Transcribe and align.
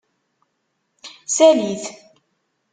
Sali-t. 1.35 1.85